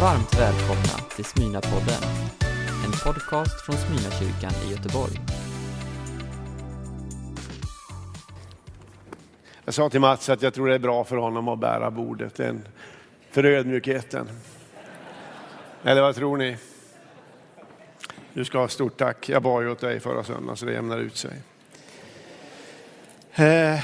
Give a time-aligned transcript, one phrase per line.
[0.00, 2.02] Varmt välkomna till Smyna-podden,
[2.84, 5.20] en podcast från Smyna-kyrkan i Göteborg.
[9.64, 12.34] Jag sa till Mats att jag tror det är bra för honom att bära bordet,
[12.34, 12.68] den
[13.30, 14.28] för ödmjukheten.
[15.82, 16.56] Eller vad tror ni?
[18.32, 19.28] Du ska ha stort tack.
[19.28, 21.42] Jag bad ju åt dig förra söndagen så det jämnar ut sig.
[23.34, 23.80] Eh,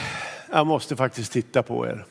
[0.53, 2.07] jag måste faktiskt titta på er.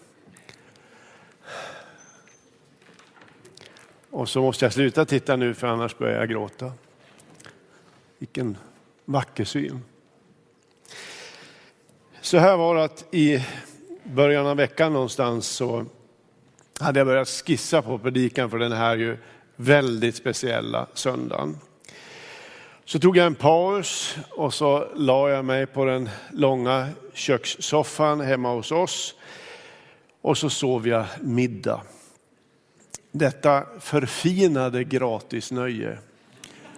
[4.11, 6.71] Och så måste jag sluta titta nu för annars börjar jag gråta.
[8.19, 8.57] Vilken
[9.05, 9.83] vacker syn.
[12.21, 13.45] Så här var det att i
[14.03, 15.85] början av veckan någonstans så
[16.79, 19.17] hade jag börjat skissa på predikan för den här ju
[19.55, 21.57] väldigt speciella söndagen.
[22.85, 28.53] Så tog jag en paus och så la jag mig på den långa kökssoffan hemma
[28.53, 29.15] hos oss
[30.21, 31.81] och så sov jag middag.
[33.11, 35.97] Detta förfinade gratisnöje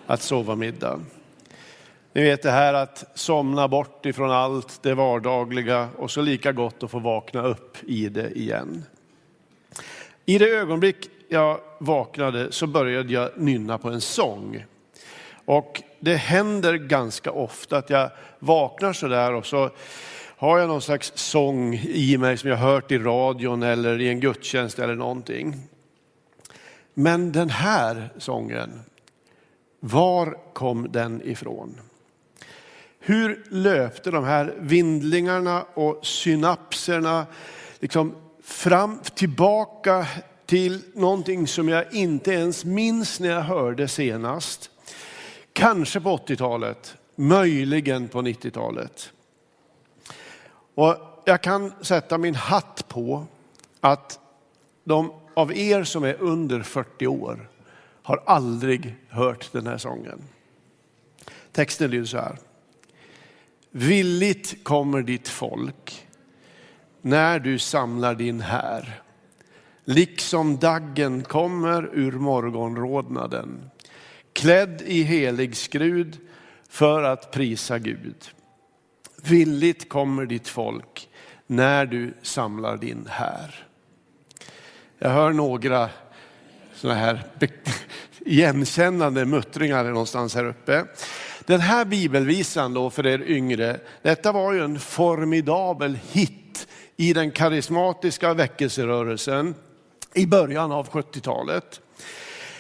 [0.05, 0.99] att sova middag.
[2.13, 6.83] Ni vet det här att somna bort ifrån allt det vardagliga och så lika gott
[6.83, 8.83] att få vakna upp i det igen.
[10.25, 14.65] I det ögonblick jag vaknade så började jag nynna på en sång.
[15.45, 19.69] Och det händer ganska ofta att jag vaknar sådär och så
[20.37, 24.19] har jag någon slags sång i mig som jag hört i radion eller i en
[24.19, 25.55] gudstjänst eller någonting.
[26.93, 28.81] Men den här sången,
[29.79, 31.81] var kom den ifrån?
[32.99, 37.25] Hur löpte de här vindlingarna och synapserna
[37.79, 40.07] liksom fram, tillbaka
[40.45, 44.69] till någonting som jag inte ens minns när jag hörde senast.
[45.53, 49.11] Kanske på 80-talet, möjligen på 90-talet.
[50.75, 53.25] Och jag kan sätta min hatt på
[53.79, 54.19] att
[54.83, 57.49] de av er som är under 40 år
[58.03, 60.21] har aldrig hört den här sången.
[61.51, 62.37] Texten lyder så här.
[63.71, 66.07] Villigt kommer ditt folk
[67.01, 69.01] när du samlar din här.
[69.85, 73.69] Liksom daggen kommer ur morgonrodnaden,
[74.33, 76.17] klädd i helig skrud
[76.69, 78.29] för att prisa Gud.
[79.23, 81.09] Villigt kommer ditt folk
[81.47, 83.67] när du samlar din här.
[85.03, 85.89] Jag hör några
[86.75, 87.23] sådana här
[88.19, 90.85] igenkännande muttringar någonstans här uppe.
[91.45, 96.67] Den här bibelvisan då för er yngre, detta var ju en formidabel hit
[96.97, 99.55] i den karismatiska väckelserörelsen
[100.13, 101.81] i början av 70-talet.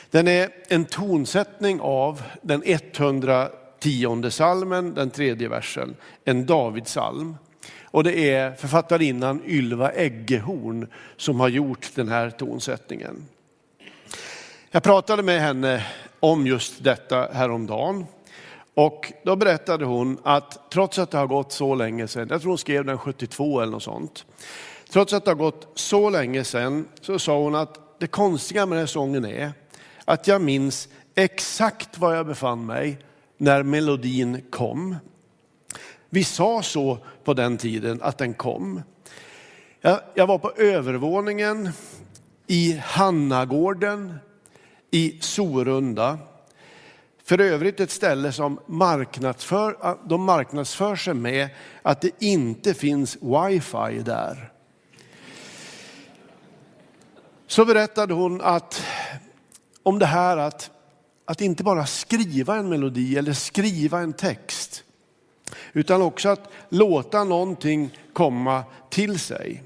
[0.09, 7.35] Den är en tonsättning av den 110 salmen, den tredje versen, en Davidsalm.
[7.83, 13.25] Och det är författarinnan Ylva Eggehorn som har gjort den här tonsättningen.
[14.71, 15.85] Jag pratade med henne
[16.19, 18.05] om just detta häromdagen.
[18.73, 22.51] Och då berättade hon att trots att det har gått så länge sedan, jag tror
[22.51, 24.25] hon skrev den 72 eller något sånt.
[24.89, 28.75] Trots att det har gått så länge sedan så sa hon att det konstiga med
[28.75, 29.51] den här sången är
[30.05, 32.97] att jag minns exakt var jag befann mig
[33.37, 34.95] när melodin kom.
[36.13, 38.81] Vi sa så på den tiden att den kom.
[39.81, 41.69] Jag, jag var på övervåningen
[42.47, 44.19] i Hannagården
[44.91, 46.17] i Sorunda.
[47.23, 51.49] För övrigt ett ställe som marknadsför, de marknadsför sig med
[51.81, 54.51] att det inte finns wifi där.
[57.47, 58.83] Så berättade hon att,
[59.83, 60.71] om det här att,
[61.25, 64.60] att inte bara skriva en melodi eller skriva en text,
[65.73, 69.63] utan också att låta någonting komma till sig.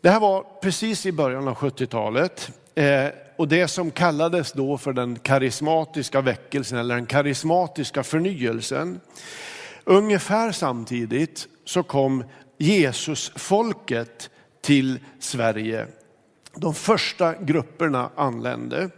[0.00, 2.50] Det här var precis i början av 70-talet.
[2.74, 3.06] Eh,
[3.36, 9.00] och det som kallades då för den karismatiska väckelsen eller den karismatiska förnyelsen.
[9.84, 12.24] Ungefär samtidigt så kom
[12.58, 15.86] Jesusfolket till Sverige.
[16.54, 18.90] De första grupperna anlände.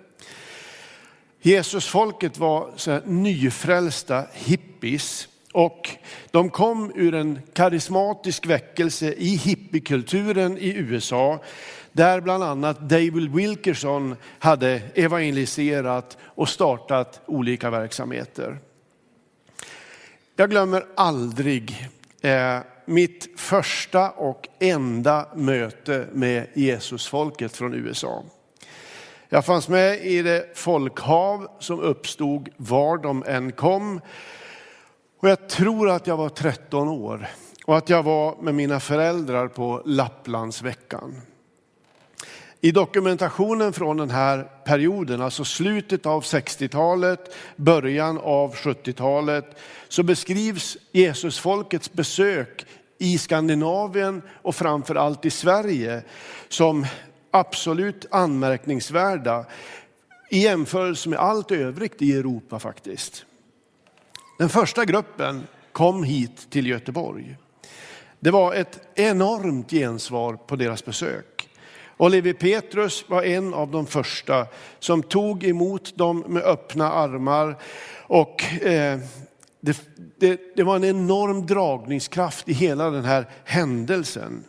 [1.40, 5.88] Jesusfolket var så nyfrälsta hippies och
[6.30, 11.40] de kom ur en karismatisk väckelse i hippiekulturen i USA
[11.92, 18.58] där bland annat David Wilkerson hade evangeliserat och startat olika verksamheter.
[20.36, 21.88] Jag glömmer aldrig
[22.20, 28.24] eh, mitt första och enda möte med Jesusfolket från USA.
[29.28, 34.00] Jag fanns med i det folkhav som uppstod var de än kom.
[35.22, 37.26] Och jag tror att jag var 13 år
[37.64, 41.20] och att jag var med mina föräldrar på Lapplandsveckan.
[42.60, 49.58] I dokumentationen från den här perioden, alltså slutet av 60-talet, början av 70-talet,
[49.88, 52.66] så beskrivs Jesusfolkets besök
[52.98, 56.02] i Skandinavien och framför allt i Sverige
[56.48, 56.86] som
[57.30, 59.44] absolut anmärkningsvärda
[60.30, 63.26] i jämförelse med allt övrigt i Europa faktiskt.
[64.42, 67.36] Den första gruppen kom hit till Göteborg.
[68.20, 71.48] Det var ett enormt gensvar på deras besök.
[71.84, 74.46] Och Levi Petrus var en av de första
[74.78, 77.58] som tog emot dem med öppna armar.
[77.96, 78.98] Och eh,
[79.60, 79.80] det,
[80.18, 84.44] det, det var en enorm dragningskraft i hela den här händelsen.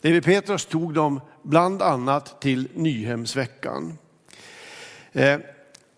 [0.00, 3.98] Levi Petrus tog dem bland annat till Nyhemsveckan.
[5.12, 5.38] Eh,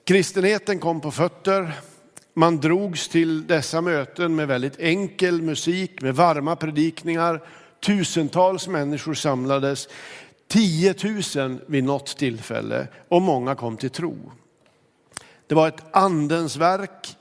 [0.04, 1.72] kristenheten kom på fötter.
[2.34, 7.40] Man drogs till dessa möten med väldigt enkel musik, med varma predikningar.
[7.80, 9.88] Tusentals människor samlades.
[10.48, 10.94] 10
[11.36, 14.32] 000 vid något tillfälle och många kom till tro.
[15.46, 17.16] Det var ett andens verk.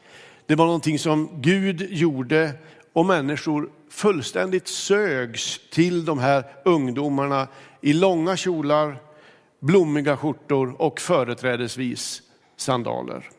[0.46, 2.54] Det var någonting som Gud gjorde
[2.94, 7.48] och människor fullständigt sögs till de här ungdomarna
[7.82, 8.98] i långa kjolar,
[9.60, 12.22] blommiga skjortor och företrädesvis
[12.58, 13.30] sandaler.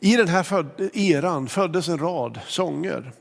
[0.00, 3.12] I den här eran föddes en rad sånger.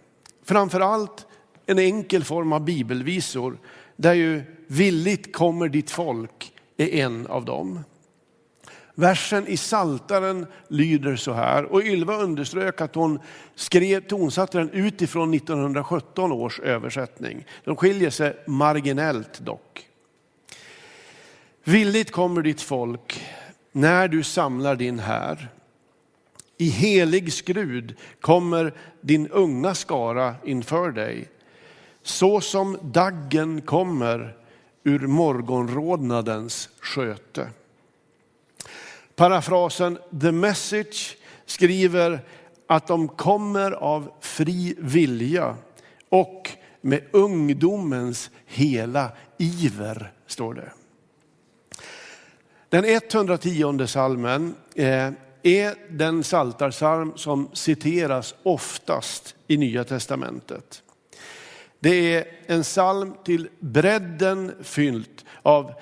[0.44, 1.26] Framförallt
[1.66, 3.58] en enkel form av bibelvisor
[3.96, 7.84] där ju villigt kommer ditt folk är en av dem.
[8.96, 13.20] Versen i Saltaren lyder så här och Ylva underströk att hon
[13.56, 17.46] skrev tonsatte den utifrån 1917 års översättning.
[17.64, 19.86] De skiljer sig marginellt dock.
[21.64, 23.26] Villigt kommer ditt folk
[23.72, 25.50] när du samlar din här.
[26.62, 31.28] I helig skrud kommer din unga skara inför dig.
[32.04, 34.38] Så som daggen kommer
[34.84, 37.50] ur morgonrodnadens sköte.
[39.16, 42.20] Parafrasen The Message skriver
[42.68, 45.56] att de kommer av fri vilja
[46.10, 46.50] och
[46.82, 50.72] med ungdomens hela iver, står det.
[52.70, 55.12] Den 110 salmen eh,
[55.44, 60.84] är den saltarsalm som citeras oftast i Nya Testamentet.
[61.80, 65.74] Det är en psalm till bredden fyllt av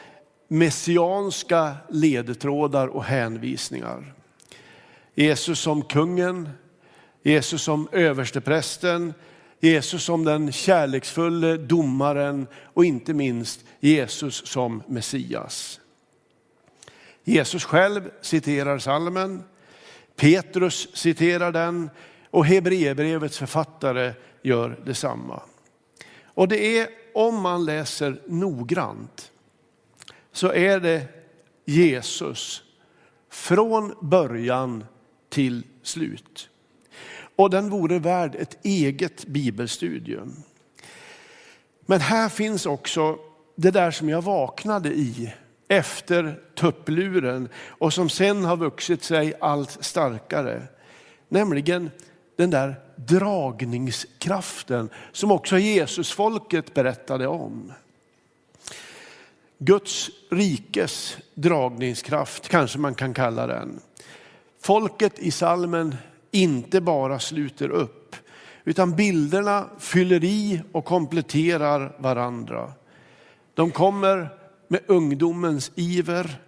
[0.48, 4.14] messianska ledtrådar och hänvisningar.
[5.16, 6.50] Jesus som kungen,
[7.24, 9.14] Jesus som översteprästen,
[9.60, 15.80] Jesus som den kärleksfulle domaren och inte minst Jesus som Messias.
[17.28, 19.44] Jesus själv citerar salmen,
[20.16, 21.90] Petrus citerar den
[22.32, 25.42] och Hebreerbrevets författare gör detsamma.
[26.24, 29.32] Och det är, om man läser noggrant,
[30.32, 31.02] så är det
[31.66, 32.64] Jesus
[33.30, 34.86] från början
[35.30, 36.50] till slut.
[37.36, 40.36] Och den vore värd ett eget bibelstudium.
[41.86, 43.20] Men här finns också
[43.56, 45.34] det där som jag vaknade i
[45.68, 50.62] efter tuppluren och som sen har vuxit sig allt starkare.
[51.30, 51.92] Nämligen
[52.36, 57.74] den där dragningskraften som också Jesusfolket berättade om.
[59.58, 63.80] Guds rikes dragningskraft kanske man kan kalla den.
[64.62, 65.96] Folket i salmen
[66.32, 68.16] inte bara sluter upp
[68.64, 72.72] utan bilderna fyller i och kompletterar varandra.
[73.54, 74.30] De kommer
[74.68, 76.42] med ungdomens iver.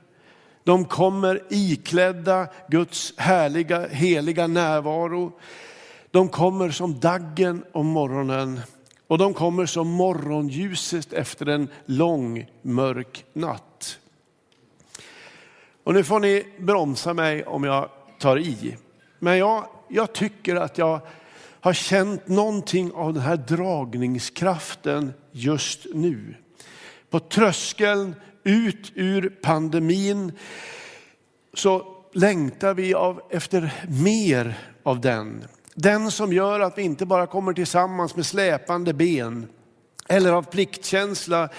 [0.64, 5.32] De kommer iklädda Guds härliga, heliga närvaro.
[6.12, 8.60] De kommer som daggen om morgonen
[9.08, 14.00] och de kommer som morgonljuset efter en lång mörk natt.
[15.84, 18.78] Och nu får ni bromsa mig om jag tar i.
[19.20, 21.02] Men jag, jag tycker att jag
[21.60, 26.36] har känt någonting av den här dragningskraften just nu.
[27.10, 30.32] På tröskeln ut ur pandemin
[31.54, 33.74] så längtar vi av, efter
[34.04, 35.44] mer av den.
[35.76, 39.48] Den som gör att vi inte bara kommer tillsammans med släpande ben
[40.10, 41.50] eller av pliktkänsla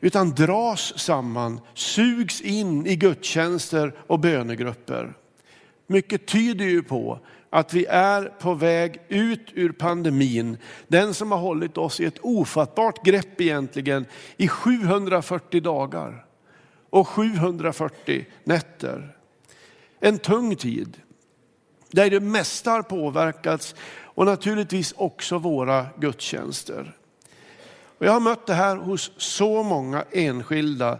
[0.00, 5.12] utan dras samman, sugs in i gudstjänster och bönegrupper.
[5.86, 10.58] Mycket tyder ju på att vi är på väg ut ur pandemin.
[10.88, 16.24] Den som har hållit oss i ett ofattbart grepp egentligen i 740 dagar
[16.90, 19.16] och 740 nätter.
[20.00, 20.96] En tung tid
[21.90, 26.96] där det mesta har påverkats och naturligtvis också våra gudstjänster.
[27.98, 30.98] Och jag har mött det här hos så många enskilda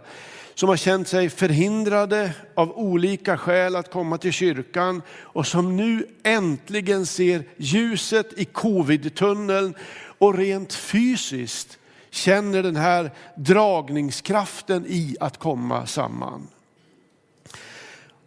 [0.55, 6.05] som har känt sig förhindrade av olika skäl att komma till kyrkan och som nu
[6.23, 9.75] äntligen ser ljuset i covid-tunneln
[10.17, 11.77] och rent fysiskt
[12.09, 16.47] känner den här dragningskraften i att komma samman.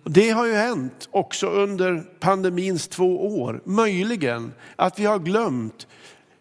[0.04, 5.86] Det har ju hänt också under pandemins två år, möjligen att vi har glömt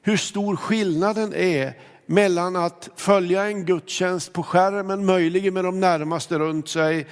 [0.02, 1.74] hur stor skillnaden är
[2.06, 7.08] mellan att följa en gudstjänst på skärmen, möjligen med de närmaste runt sig,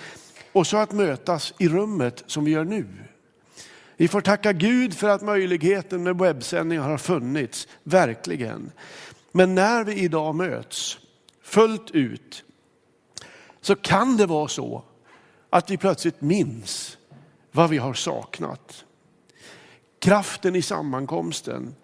[0.52, 2.88] och så att mötas i rummet som vi gör nu.
[3.98, 8.72] Vi får tacka Gud för att möjligheten med webbsändningar har funnits, verkligen.
[9.32, 10.98] Men när vi idag möts
[11.44, 12.44] fullt ut
[13.62, 14.84] så kan det vara så
[15.50, 16.98] att vi plötsligt minns
[17.52, 18.86] vad vi har saknat.
[20.00, 21.76] Kraften i sammankomsten,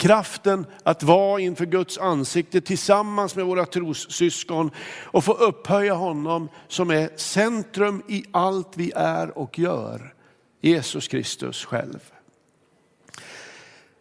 [0.00, 4.70] kraften att vara inför Guds ansikte tillsammans med våra trossyskon
[5.04, 10.14] och få upphöja honom som är centrum i allt vi är och gör.
[10.60, 12.12] Jesus Kristus själv.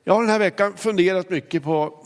[0.04, 2.06] Jag har den här veckan funderat mycket på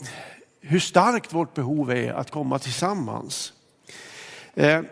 [0.60, 3.52] hur starkt vårt behov är att komma tillsammans.
[4.54, 4.82] Eh,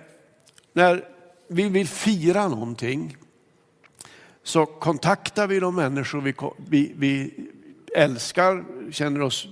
[0.72, 1.04] när
[1.48, 3.16] vi vill fira någonting
[4.42, 6.34] så kontaktar vi de människor vi,
[6.68, 7.32] vi, vi
[7.96, 9.46] älskar, känner oss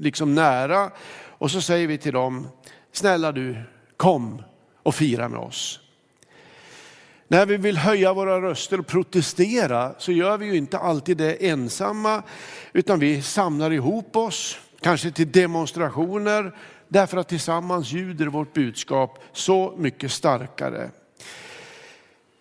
[0.00, 0.90] liksom nära
[1.28, 2.48] och så säger vi till dem,
[2.92, 3.56] snälla du,
[3.96, 4.42] kom
[4.82, 5.80] och fira med oss.
[7.28, 11.48] När vi vill höja våra röster och protestera så gör vi ju inte alltid det
[11.48, 12.22] ensamma,
[12.72, 16.56] utan vi samlar ihop oss, kanske till demonstrationer,
[16.88, 20.90] därför att tillsammans ljuder vårt budskap så mycket starkare.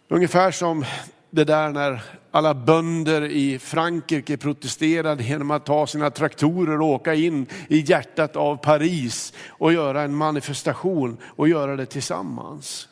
[0.07, 0.85] Ungefär som
[1.31, 7.13] det där när alla bönder i Frankrike protesterade genom att ta sina traktorer och åka
[7.13, 12.87] in i hjärtat av Paris och göra en manifestation och göra det tillsammans.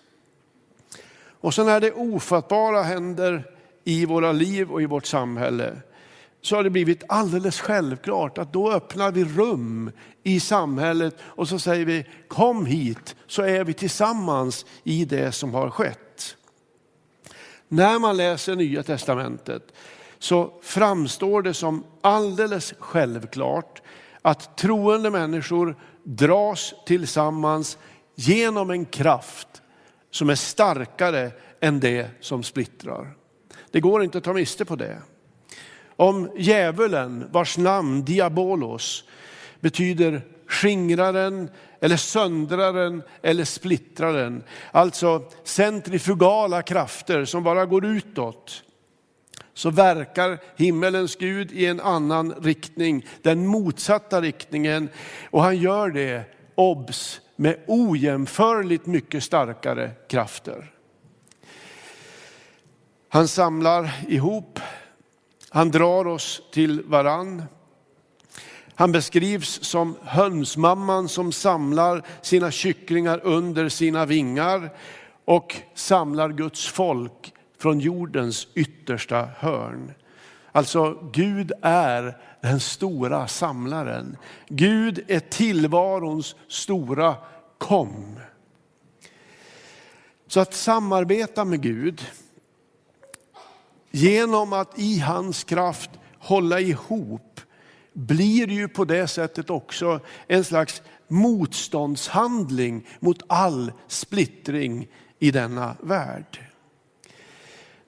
[1.42, 3.44] Och så när det ofattbara händer
[3.84, 5.78] i våra liv och i vårt samhälle
[6.42, 9.92] så har det blivit alldeles självklart att då öppnar vi rum
[10.24, 15.54] i samhället och så säger vi kom hit så är vi tillsammans i det som
[15.54, 16.36] har skett.
[17.72, 19.74] När man läser Nya Testamentet
[20.20, 23.82] så framstår det som alldeles självklart
[24.22, 27.78] att troende människor dras tillsammans
[28.16, 29.62] genom en kraft
[30.12, 33.14] som är starkare än det som splittrar.
[33.72, 35.02] Det går inte att ta miste på det.
[35.96, 39.04] Om djävulen, vars namn diabolos
[39.60, 41.50] betyder skingraren
[41.82, 44.44] eller söndraren eller splittraren.
[44.72, 48.64] Alltså centrifugala krafter som bara går utåt.
[49.54, 54.90] Så verkar himmelens Gud i en annan riktning, den motsatta riktningen.
[55.30, 56.24] Och han gör det,
[56.56, 60.72] obs, med ojämförligt mycket starkare krafter.
[63.10, 64.60] Han samlar ihop,
[65.50, 67.44] han drar oss till varann.
[68.80, 74.70] Han beskrivs som hönsmamman som samlar sina kycklingar under sina vingar
[75.26, 79.94] och samlar Guds folk från jordens yttersta hörn.
[80.52, 84.18] Alltså Gud är den stora samlaren.
[84.48, 87.16] Gud är tillvarons stora
[87.58, 88.20] kom.
[90.28, 92.02] Så att samarbeta med Gud
[93.92, 97.29] genom att i hans kraft hålla ihop
[98.00, 104.88] blir ju på det sättet också en slags motståndshandling mot all splittring
[105.20, 106.46] i denna värld.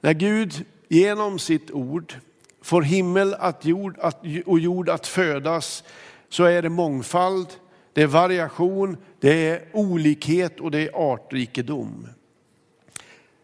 [0.01, 2.13] När Gud genom sitt ord
[2.61, 5.83] får himmel att jord, att, och jord att födas
[6.29, 7.47] så är det mångfald,
[7.93, 12.07] det är variation, det är olikhet och det är artrikedom.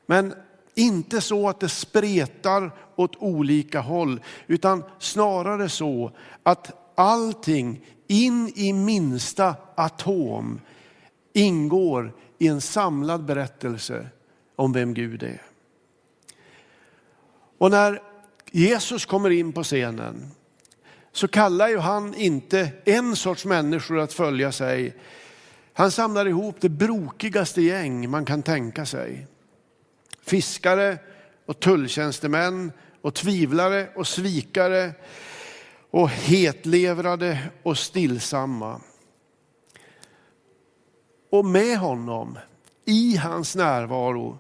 [0.06, 0.34] Men
[0.76, 6.12] inte så att det spretar åt olika håll, utan snarare så
[6.44, 10.62] att allting in i minsta atom
[11.34, 14.08] ingår i en samlad berättelse
[14.56, 15.42] om vem Gud är.
[17.58, 18.02] Och när
[18.52, 20.32] Jesus kommer in på scenen
[21.12, 24.96] så kallar ju han inte en sorts människor att följa sig.
[25.74, 29.28] Han samlar ihop det brokigaste gäng man kan tänka sig.
[30.22, 30.98] Fiskare
[31.46, 34.94] och tulltjänstemän och tvivlare och svikare
[35.92, 38.82] och hetlevrade och stillsamma.
[41.30, 42.40] Och med honom,
[42.86, 44.38] i hans närvaro,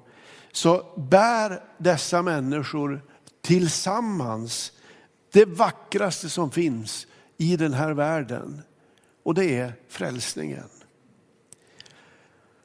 [0.51, 3.01] så bär dessa människor
[3.41, 4.71] tillsammans
[5.31, 8.61] det vackraste som finns i den här världen.
[9.23, 10.69] och det är frälsningen.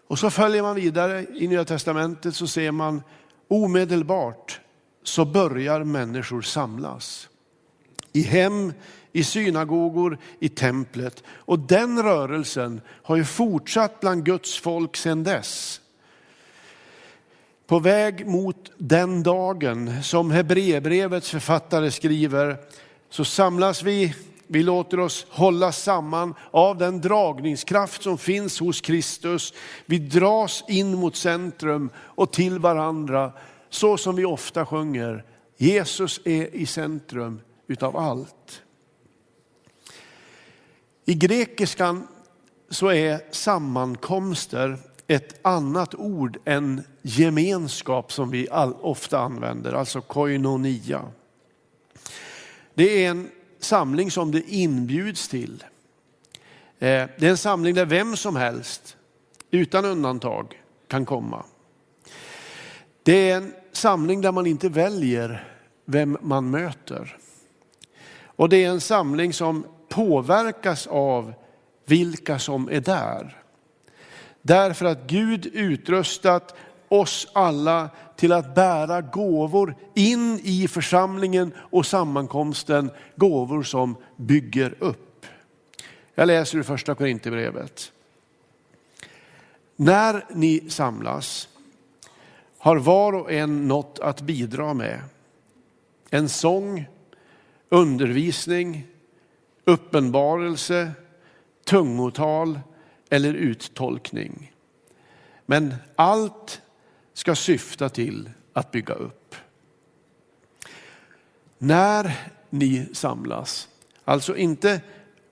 [0.06, 3.02] Och så följer man vidare i Nya Testamentet så ser man
[3.48, 4.60] omedelbart
[5.02, 7.28] så börjar människor samlas.
[8.12, 8.72] I hem,
[9.12, 11.22] i synagogor, i templet.
[11.28, 15.80] Och den rörelsen har ju fortsatt bland Guds folk sedan dess.
[17.66, 22.56] På väg mot den dagen som Hebreerbrevets författare skriver
[23.10, 24.14] så samlas vi,
[24.46, 29.54] vi låter oss hålla samman av den dragningskraft som finns hos Kristus.
[29.86, 33.32] Vi dras in mot centrum och till varandra
[33.72, 35.24] så som vi ofta sjunger.
[35.56, 38.62] Jesus är i centrum utav allt.
[41.04, 42.08] I grekiskan
[42.70, 51.02] så är sammankomster ett annat ord än gemenskap som vi all, ofta använder, alltså koinonia.
[52.74, 55.64] Det är en samling som det inbjuds till.
[56.78, 58.96] Eh, det är en samling där vem som helst,
[59.50, 61.44] utan undantag, kan komma.
[63.02, 65.48] Det är en samling där man inte väljer
[65.84, 67.16] vem man möter.
[68.24, 71.34] Och det är en samling som påverkas av
[71.84, 73.42] vilka som är där.
[74.42, 76.54] Därför att Gud utrustat
[76.88, 85.26] oss alla till att bära gåvor in i församlingen och sammankomsten, gåvor som bygger upp.
[86.14, 87.92] Jag läser ur första Korinthierbrevet.
[89.76, 91.48] När ni samlas
[92.62, 95.00] har var och en något att bidra med.
[96.10, 96.88] En sång,
[97.68, 98.86] undervisning,
[99.64, 100.92] uppenbarelse,
[101.64, 102.60] tungotal
[103.10, 104.52] eller uttolkning.
[105.46, 106.62] Men allt
[107.12, 109.34] ska syfta till att bygga upp.
[111.58, 113.68] När ni samlas,
[114.04, 114.80] alltså inte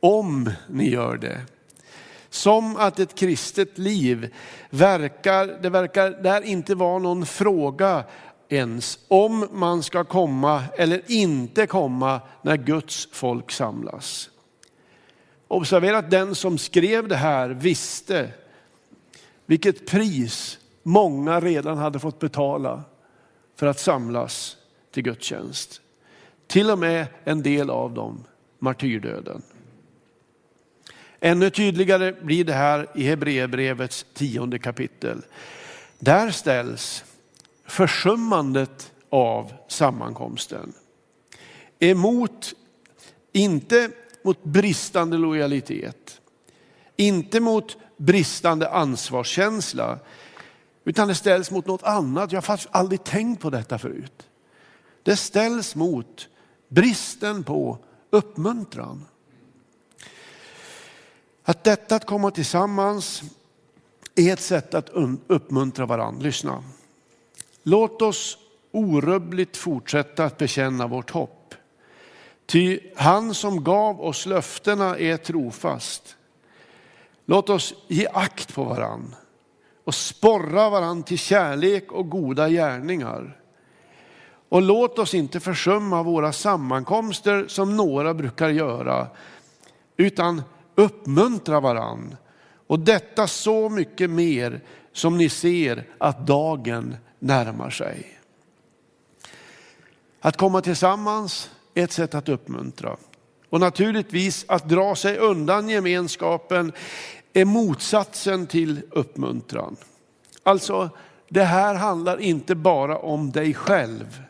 [0.00, 1.40] om ni gör det.
[2.30, 4.34] Som att ett kristet liv
[4.70, 8.04] verkar, det verkar där inte vara någon fråga
[8.49, 14.30] ens om man ska komma eller inte komma när Guds folk samlas.
[15.49, 18.30] Observera att den som skrev det här visste
[19.47, 22.82] vilket pris många redan hade fått betala
[23.56, 24.56] för att samlas
[24.90, 25.80] till gudstjänst.
[26.47, 28.25] Till och med en del av dem
[28.58, 29.43] martyrdöden.
[31.21, 35.23] Ännu tydligare blir det här i Hebreerbrevets tionde kapitel.
[35.99, 37.04] Där ställs
[37.67, 40.73] försummandet av sammankomsten
[41.80, 42.54] emot,
[43.33, 43.91] inte
[44.23, 46.21] mot bristande lojalitet,
[46.97, 49.99] inte mot bristande ansvarskänsla,
[50.85, 52.33] utan det ställs mot något annat.
[52.33, 54.28] Jag har faktiskt aldrig tänkt på detta förut.
[55.02, 56.28] Det ställs mot
[56.69, 57.78] bristen på
[58.11, 59.04] uppmuntran.
[61.45, 63.23] Att detta att komma tillsammans
[64.15, 64.91] är ett sätt att
[65.26, 66.23] uppmuntra varandra.
[66.23, 66.65] Lyssna.
[67.63, 68.39] Låt oss
[68.73, 71.55] orubbligt fortsätta att bekänna vårt hopp.
[72.47, 76.17] Ty han som gav oss löftena är trofast.
[77.26, 79.15] Låt oss ge akt på varann
[79.85, 83.37] och sporra varann till kärlek och goda gärningar.
[84.49, 89.07] Och låt oss inte försumma våra sammankomster som några brukar göra,
[89.97, 90.43] utan
[90.80, 92.16] uppmuntra varann.
[92.66, 94.60] Och detta så mycket mer
[94.93, 98.19] som ni ser att dagen närmar sig.
[100.21, 102.97] Att komma tillsammans är ett sätt att uppmuntra.
[103.50, 106.73] Och naturligtvis att dra sig undan gemenskapen
[107.32, 109.76] är motsatsen till uppmuntran.
[110.43, 110.90] Alltså,
[111.28, 114.23] det här handlar inte bara om dig själv.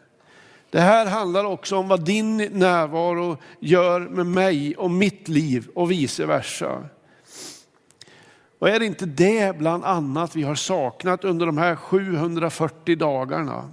[0.71, 5.91] Det här handlar också om vad din närvaro gör med mig och mitt liv och
[5.91, 6.89] vice versa.
[8.59, 13.71] Och är det inte det bland annat vi har saknat under de här 740 dagarna?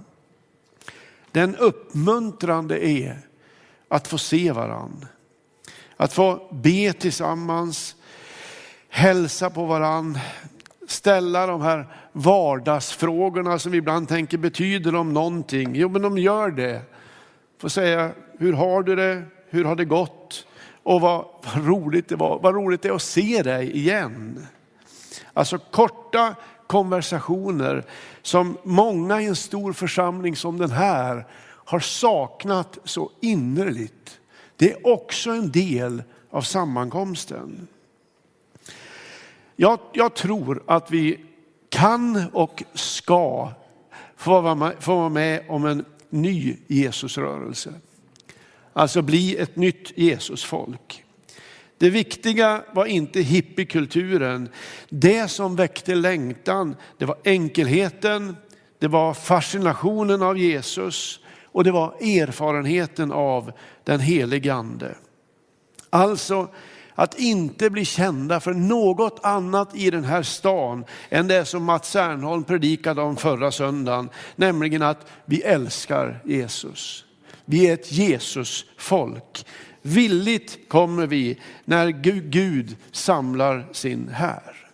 [1.32, 3.18] Den uppmuntrande är
[3.88, 5.06] att få se varann.
[5.96, 7.96] Att få be tillsammans,
[8.88, 10.18] hälsa på varann,
[10.90, 15.74] ställa de här vardagsfrågorna som vi ibland tänker betyder de någonting?
[15.74, 16.82] Jo men de gör det.
[17.60, 19.22] Få säga, hur har du det?
[19.50, 20.46] Hur har det gått?
[20.82, 24.46] Och vad, vad roligt det var, vad roligt det är att se dig igen.
[25.32, 26.34] Alltså korta
[26.66, 27.84] konversationer
[28.22, 31.26] som många i en stor församling som den här
[31.64, 34.20] har saknat så innerligt.
[34.56, 37.68] Det är också en del av sammankomsten.
[39.60, 41.20] Jag, jag tror att vi
[41.68, 43.52] kan och ska
[44.16, 47.74] få vara, med, få vara med om en ny Jesusrörelse.
[48.72, 51.04] Alltså bli ett nytt Jesusfolk.
[51.78, 54.48] Det viktiga var inte hippiekulturen.
[54.88, 58.36] Det som väckte längtan, det var enkelheten,
[58.78, 63.52] det var fascinationen av Jesus och det var erfarenheten av
[63.84, 64.94] den helige ande.
[65.90, 66.48] Alltså
[66.98, 71.90] att inte bli kända för något annat i den här stan än det som Mats
[71.90, 77.04] Särnholm predikade om förra söndagen, nämligen att vi älskar Jesus.
[77.44, 79.46] Vi är ett Jesus-folk.
[79.82, 81.88] Villigt kommer vi när
[82.20, 84.70] Gud samlar sin här.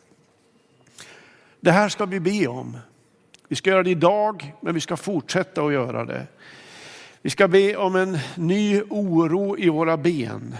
[1.60, 2.76] Det här ska vi be om.
[3.48, 6.26] Vi ska göra det idag, men vi ska fortsätta att göra det.
[7.22, 10.56] Vi ska be om en ny oro i våra ben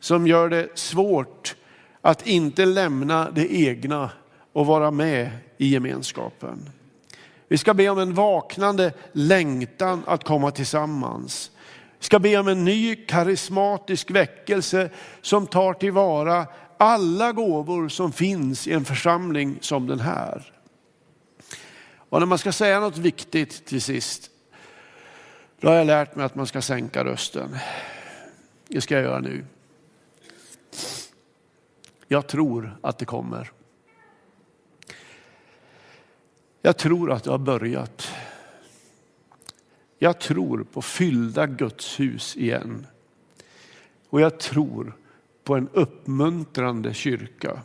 [0.00, 1.56] som gör det svårt
[2.00, 4.10] att inte lämna det egna
[4.52, 6.70] och vara med i gemenskapen.
[7.48, 11.50] Vi ska be om en vaknande längtan att komma tillsammans.
[11.98, 14.90] Vi ska be om en ny karismatisk väckelse
[15.22, 16.46] som tar tillvara
[16.78, 20.52] alla gåvor som finns i en församling som den här.
[22.08, 24.30] Och när man ska säga något viktigt till sist,
[25.60, 27.56] då har jag lärt mig att man ska sänka rösten.
[28.68, 29.44] Det ska jag göra nu.
[32.08, 33.50] Jag tror att det kommer.
[36.62, 38.08] Jag tror att det har börjat.
[39.98, 42.86] Jag tror på fyllda Guds hus igen.
[44.08, 44.96] Och jag tror
[45.44, 47.62] på en uppmuntrande kyrka.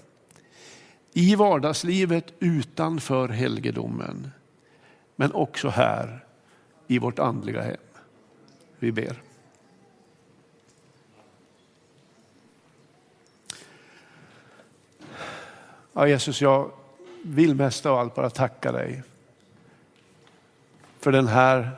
[1.14, 4.32] I vardagslivet utanför helgedomen.
[5.16, 6.26] Men också här
[6.88, 7.78] i vårt andliga hem.
[8.80, 9.33] Vi ber.
[15.94, 16.72] Ja, Jesus, jag
[17.24, 19.04] vill mest av allt bara tacka dig
[21.00, 21.72] för den här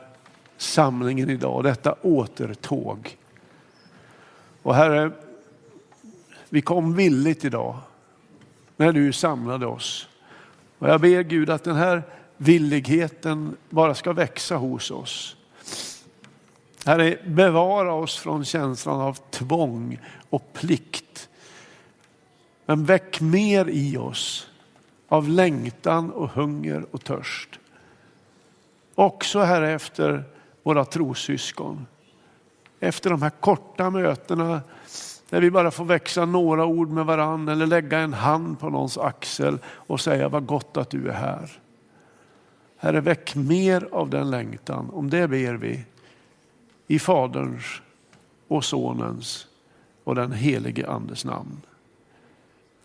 [0.56, 3.16] samlingen idag, detta återtåg.
[4.62, 5.10] Och Herre,
[6.48, 7.78] vi kom villigt idag
[8.76, 10.08] när du samlade oss.
[10.78, 12.02] Och jag ber Gud att den här
[12.36, 15.36] villigheten bara ska växa hos oss.
[16.84, 19.98] Herre, bevara oss från känslan av tvång
[20.30, 21.05] och plikt.
[22.66, 24.50] Men väck mer i oss
[25.08, 27.58] av längtan och hunger och törst.
[28.94, 30.24] Också här efter
[30.62, 31.86] våra trossyskon.
[32.80, 34.60] Efter de här korta mötena
[35.30, 38.98] där vi bara får växa några ord med varann eller lägga en hand på någons
[38.98, 41.50] axel och säga vad gott att du är här.
[42.76, 44.90] Herre, väck mer av den längtan.
[44.92, 45.84] Om det ber vi
[46.86, 47.82] i Faderns
[48.48, 49.46] och Sonens
[50.04, 51.60] och den helige Andes namn.